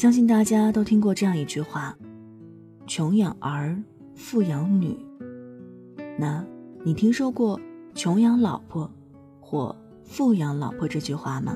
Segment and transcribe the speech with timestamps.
[0.00, 1.94] 相信大家都听过这样一句话
[2.88, 3.76] ：“穷养儿，
[4.14, 4.96] 富养女。”
[6.18, 6.42] 那，
[6.82, 7.60] 你听说过
[7.94, 8.90] “穷养老婆”
[9.40, 11.54] 或“富养老婆”这句话吗？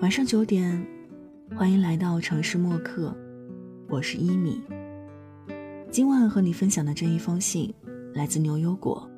[0.00, 0.80] 晚上九点，
[1.56, 3.12] 欢迎来到城市默客，
[3.88, 4.62] 我是一米。
[5.90, 7.74] 今晚和你分享的这一封信，
[8.14, 9.10] 来自牛油果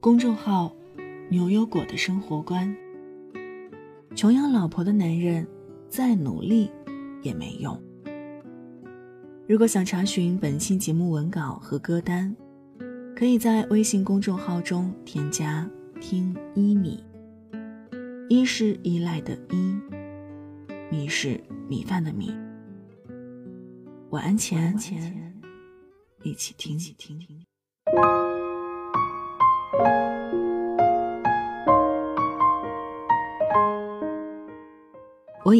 [0.00, 0.74] 公众号
[1.30, 2.76] “牛油果的生活观”。
[4.16, 5.46] 穷养老婆的男人，
[5.92, 6.70] 再努力
[7.20, 7.78] 也没用。
[9.46, 12.34] 如果想查询本期节目文稿和歌单，
[13.14, 15.68] 可以在微信公众号中添加
[16.00, 17.04] “听一米”。
[18.30, 19.78] 一是依赖的依，
[20.90, 21.38] 米是
[21.68, 22.34] 米饭的米。
[24.08, 24.74] 晚安前，
[26.22, 26.78] 一起听，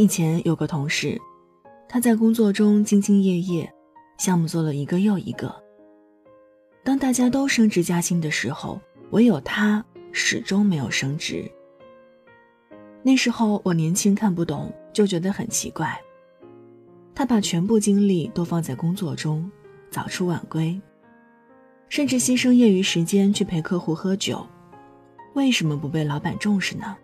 [0.02, 1.16] 以前有个同事，
[1.88, 3.72] 他在工作中兢兢业业，
[4.19, 5.55] 项目做了一个又一个。
[6.83, 8.81] 当大家都升职加薪的时候，
[9.12, 11.48] 唯有他始终没有升职。
[13.05, 15.97] 那时候我年轻看不懂，就觉得很奇怪。
[17.14, 19.48] 他把全部精力都放在工作中，
[19.89, 20.77] 早出晚归，
[21.89, 24.44] 甚至牺牲业余时间去陪客户喝酒，
[25.34, 26.97] 为什么不被老板重视呢？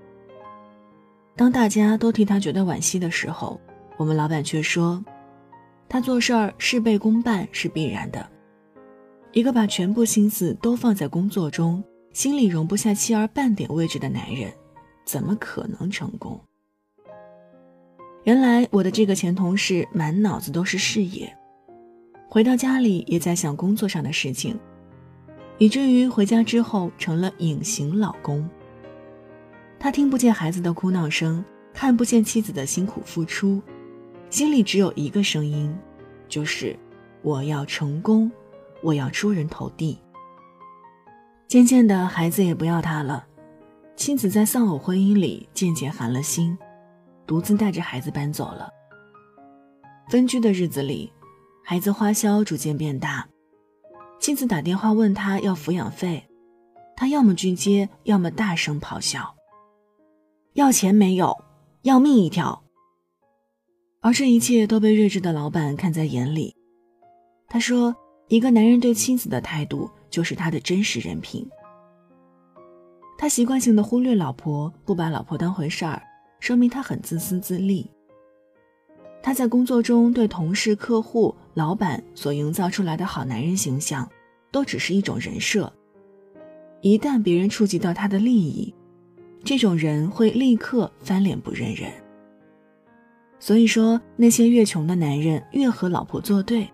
[1.39, 3.61] 当大家都替他觉得惋惜的时候，
[3.97, 5.03] 我们老板却说
[5.89, 8.29] ：“他做事儿事倍功半是必然的。
[9.31, 11.81] 一个把全部心思都放在工作中，
[12.13, 14.53] 心里容不下妻儿半点位置的男人，
[15.07, 16.41] 怎么可能成功？”
[18.27, 21.33] 原来我的这个前同事满脑子都是事业，
[22.29, 24.59] 回到家里也在想工作上的事情，
[25.59, 28.51] 以至于回家之后成了隐形老公。
[29.81, 33.63] 他听不见孩子的哭闹声，看不见妻子的辛苦付出，
[34.29, 35.73] 心里只有一个声音，
[36.29, 36.77] 就是
[37.23, 38.31] 我要成功，
[38.83, 39.99] 我要出人头地。
[41.47, 43.25] 渐渐的，孩子也不要他了，
[43.97, 46.59] 妻子在丧偶婚姻里渐渐寒了心，
[47.27, 48.69] 独自带着孩子搬走了。
[50.11, 51.13] 分居的日子里，
[51.65, 53.29] 孩子花销逐渐变大，
[54.19, 56.29] 妻子打电话问他要抚养费，
[56.97, 59.37] 他要么拒接，要么大声咆哮。
[60.59, 61.39] 要钱没有，
[61.83, 62.65] 要命一条。
[64.01, 66.53] 而这一切都被睿智的老板看在眼里。
[67.47, 67.95] 他说
[68.27, 71.49] ：“一个男人对妻子的态度，就是他的真实人品。
[73.17, 76.03] 他习惯性的忽略老婆，不把老婆当回事儿，
[76.41, 77.89] 说明他很自私自利。
[79.23, 84.11] 他在工作中对同事、客户、老板所营造出来的好男人形象，
[84.51, 85.73] 都只是一种人设。
[86.81, 88.75] 一旦别人触及到他的利益，
[89.45, 91.91] 这种人会立刻翻脸不认人。
[93.41, 96.69] 所以说，那些越穷的男人越和老婆作对，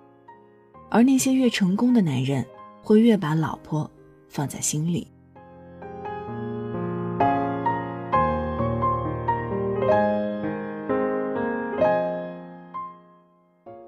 [0.90, 2.44] 而那些越成功的男人
[2.82, 3.90] 会越把老婆
[4.28, 5.06] 放在心里。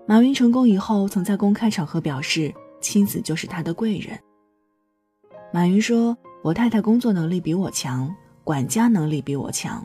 [0.08, 4.18] 马云成功以后，曾在公开场合表示，妻子就是他的贵人。
[5.52, 8.14] 马云说：“我太太工作能力比我强。”
[8.46, 9.84] 管家能力比我强，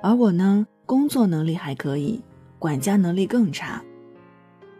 [0.00, 2.18] 而我呢，工作能力还可以，
[2.58, 3.82] 管家能力更差，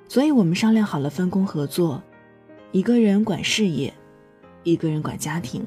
[0.09, 2.03] 所以我们商量好了分工合作，
[2.73, 3.93] 一个人管事业，
[4.63, 5.63] 一个人管家庭。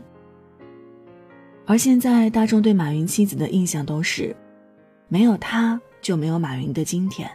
[1.67, 4.35] 而现在大众对马云妻子的印象都是，
[5.07, 7.29] 没有他就没有马云的今天。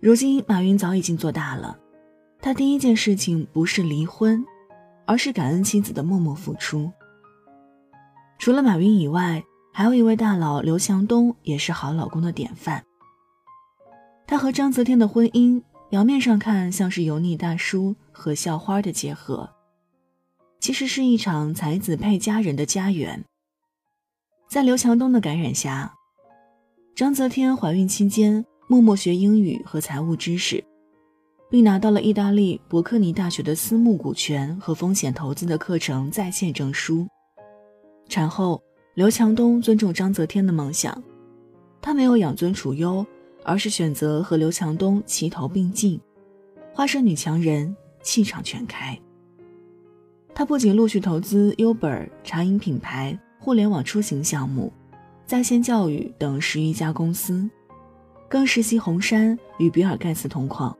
[0.00, 1.76] 如今马云早已经做大了，
[2.40, 4.46] 他第一件事情不是离婚，
[5.04, 6.88] 而是感恩妻子的默默付出。
[8.40, 12.82] 除了马云以外，还有一位大佬刘强东也是好老公的典范。
[14.26, 19.50] 他和章泽天的婚姻表面上看像是油腻大叔和校花的结合，
[20.58, 23.22] 其实是一场才子配佳人的家园。
[24.48, 25.92] 在刘强东的感染下，
[26.94, 30.64] 章泽天怀孕期间默默学英语和财务知识，
[31.50, 37.06] 并拿到了意大利伯克尼大学的私募股权和风险投资的课程在线证书。
[38.10, 38.60] 产后，
[38.94, 41.00] 刘强东尊重章泽天的梦想，
[41.80, 43.06] 他没有养尊处优，
[43.44, 45.98] 而是选择和刘强东齐头并进，
[46.74, 48.98] 化身女强人，气场全开。
[50.34, 54.72] 他不仅陆续投资优本茶饮品牌、互联网出行项目、
[55.24, 57.48] 在线教育等十余家公司，
[58.28, 60.76] 更实习红杉与比尔盖茨同框。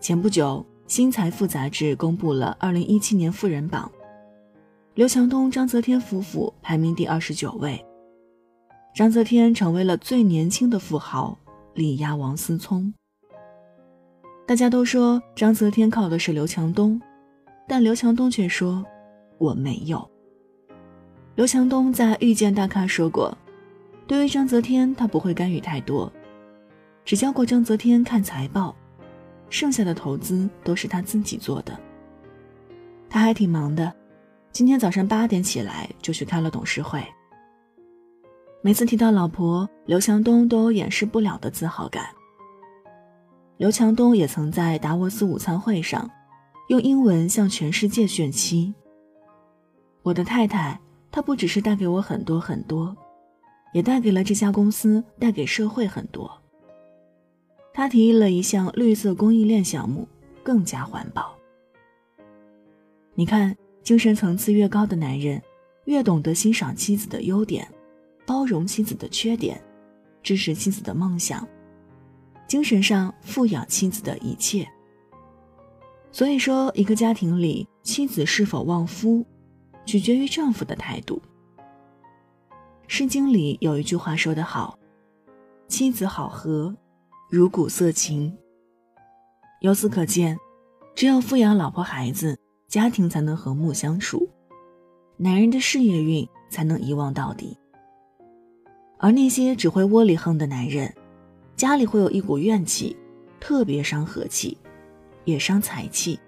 [0.00, 3.90] 前不久，《新财富》杂志公布了二零一七年富人榜。
[4.96, 7.84] 刘强东、章泽天夫妇排名第二十九位，
[8.94, 11.36] 章泽天成为了最年轻的富豪，
[11.74, 12.90] 力压王思聪。
[14.46, 16.98] 大家都说章泽天靠的是刘强东，
[17.68, 18.82] 但刘强东却说
[19.36, 20.10] 我没有。
[21.34, 23.36] 刘强东在《遇见大咖》说过，
[24.06, 26.10] 对于章泽天，他不会干预太多，
[27.04, 28.74] 只教过章泽天看财报，
[29.50, 31.78] 剩下的投资都是他自己做的。
[33.10, 33.94] 他还挺忙的，
[34.56, 37.06] 今天早上八点起来就去开了董事会。
[38.62, 42.06] 每次提到老婆，刘强东都掩饰不了的自豪感。
[43.58, 46.10] 刘强东也曾在达沃斯午餐会上，
[46.68, 48.72] 用英文向全世界炫妻。
[50.02, 50.80] 我的太太，
[51.10, 52.96] 她不只是带给我很多很多，
[53.74, 56.30] 也带给了这家公司，带给社会很多。
[57.74, 60.08] 他提议了一项绿色供应链项目，
[60.42, 61.36] 更加环保。
[63.14, 63.54] 你看，
[63.86, 65.40] 精神层次越高的男人，
[65.84, 67.72] 越懂得欣赏妻子的优点，
[68.26, 69.62] 包容妻子的缺点，
[70.24, 71.46] 支持妻子的梦想，
[72.48, 74.68] 精神上富养妻子的一切。
[76.10, 79.24] 所以说，一个家庭里，妻子是否旺夫，
[79.84, 81.22] 取决于丈夫的态度。
[82.88, 84.76] 《诗经》里有一句话说得好
[85.68, 86.74] ：“妻子好合，
[87.30, 88.36] 如鼓瑟琴。”
[89.62, 90.36] 由此可见，
[90.96, 92.36] 只有富养老婆孩子。
[92.68, 94.28] 家庭才能和睦相处，
[95.16, 97.56] 男人的事业运才能一望到底。
[98.98, 100.92] 而那些只会窝里横的男人，
[101.54, 102.96] 家里会有一股怨气，
[103.38, 104.58] 特别伤和气，
[105.24, 106.18] 也伤财气。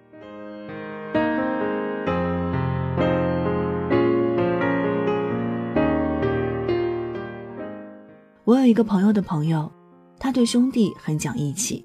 [8.45, 9.71] 我有一个朋友的朋友，
[10.19, 11.85] 他对兄弟很讲义气，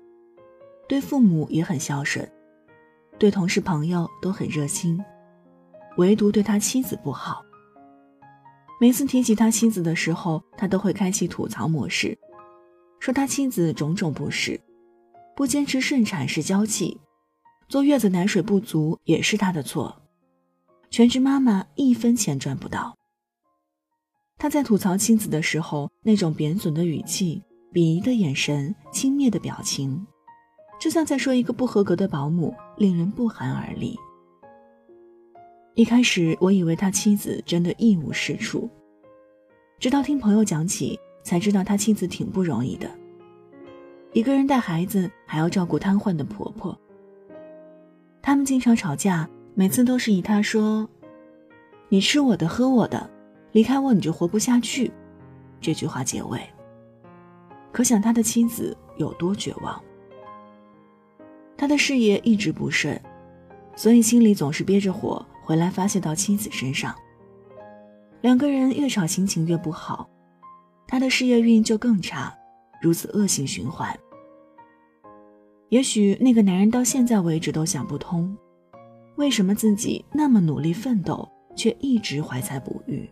[0.87, 2.29] 对父母也很孝顺。
[3.17, 4.99] 对同事朋友都很热心，
[5.97, 7.43] 唯独对他妻子不好。
[8.81, 12.17] 每次提起他妻子的时候，他都会开启吐槽模式，
[12.99, 14.59] 说他妻子种种不是，
[15.35, 16.99] 不坚持顺产是娇气，
[17.69, 20.01] 坐月子奶水不足也是他的错，
[20.89, 22.97] 全职妈妈一分钱赚不到。
[24.37, 30.05] 他在吐槽妻子的时候，那种贬损的语气、鄙夷的眼神、轻蔑的表情。
[30.83, 33.97] 就像在说一个不合格的保姆，令人不寒而栗。
[35.75, 38.69] 一开始我以为他妻子真的一无是处，
[39.79, 42.91] 直到听朋友讲起，才知道他妻子挺不容易的。
[44.11, 46.77] 一个人带孩子，还要照顾瘫痪的婆婆。
[48.21, 50.85] 他们经常吵架，每次都是以他说
[51.87, 53.09] ：“你吃我的，喝我的，
[53.53, 54.91] 离开我你就活不下去。”
[55.61, 56.41] 这句话结尾。
[57.71, 59.81] 可想他的妻子有多绝望。
[61.57, 62.99] 他的事业一直不顺，
[63.75, 66.93] 所以心里总是憋着火回来发泄到妻子身上。
[68.21, 70.09] 两个人越吵，心情越不好，
[70.87, 72.33] 他的事业运就更差，
[72.81, 73.97] 如此恶性循环。
[75.69, 78.37] 也许那个男人到现在为止都想不通，
[79.15, 83.09] 为什么自己那么努力奋斗，却一直怀才不遇。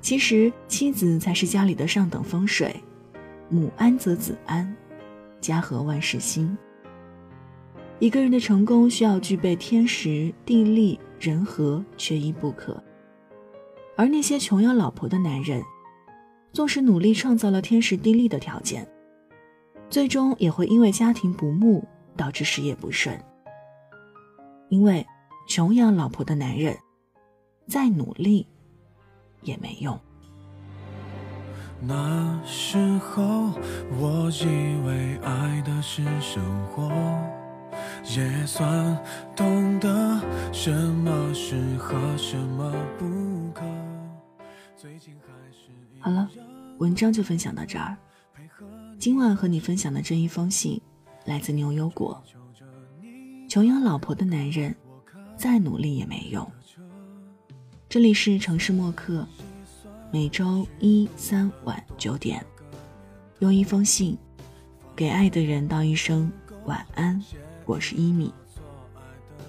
[0.00, 2.74] 其实妻子才是家里的上等风水，
[3.48, 4.76] 母安则子安，
[5.42, 6.56] 家和万事兴。
[7.98, 12.82] 一个人的成功需要具备天时、地利、人和，缺一不可。
[13.96, 15.62] 而那些穷养老婆的男人，
[16.52, 18.88] 纵使努力创造了天时地利的条件，
[19.90, 23.16] 最终也会因为家庭不睦导致事业不顺。
[24.70, 25.06] 因为
[25.46, 26.76] 穷养老婆的男人，
[27.68, 28.46] 再努力
[29.42, 29.98] 也没用。
[31.84, 33.52] 那时候，
[33.98, 36.90] 我以为爱的是生活。
[38.16, 38.98] 也算
[39.34, 40.20] 懂得
[40.52, 43.62] 什么适合什么不可
[46.00, 46.28] 好了
[46.78, 47.96] 文章就分享到这儿
[48.98, 50.80] 今晚和你分享的这一封信
[51.24, 52.20] 来自牛油果
[53.48, 54.74] 穷养老婆的男人
[55.36, 56.50] 再努力也没用
[57.88, 59.26] 这里是城市默客
[60.12, 62.44] 每周一三晚九点
[63.38, 64.14] 用一封信
[64.94, 66.30] 给爱的人道一声
[66.66, 67.18] 晚安
[67.64, 68.30] 我是一米。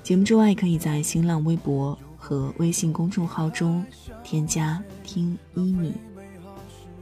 [0.03, 3.85] 节目之外，可以在新浪微博和微信公众号中
[4.23, 5.93] 添加“听一米”，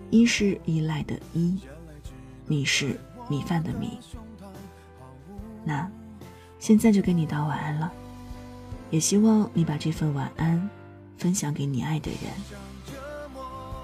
[0.10, 1.60] 一是依赖的依，
[2.48, 3.00] 米是
[3.30, 4.00] 米饭的米。
[5.63, 5.88] 那
[6.58, 7.94] 现在就跟你道晚安了，
[8.89, 10.68] 也希望你把这份晚安
[11.15, 12.32] 分享给你爱的人。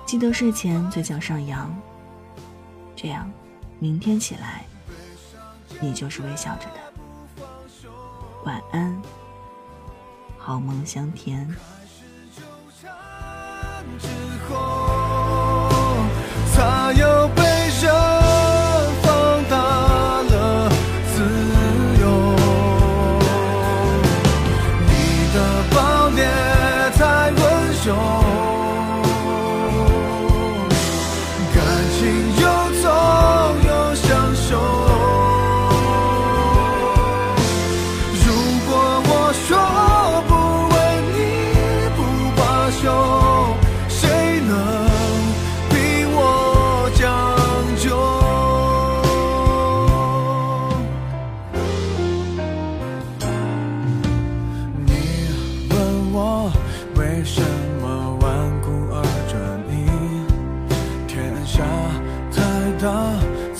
[0.08, 1.70] 记得睡前嘴角上扬，
[2.96, 3.30] 这样
[3.78, 4.64] 明天起来
[5.82, 7.52] 你就是微笑着的。
[8.46, 8.98] 晚安，
[10.38, 11.46] 好梦香甜。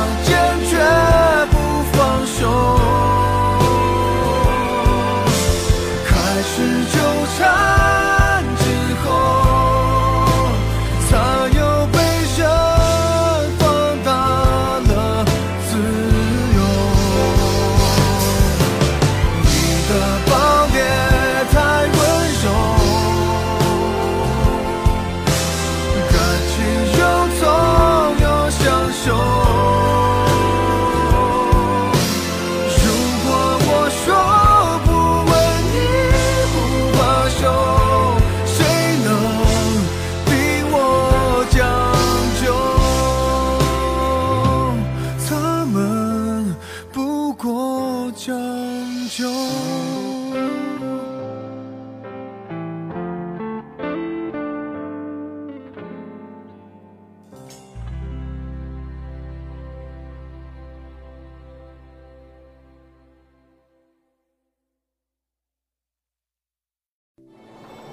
[0.00, 0.39] now.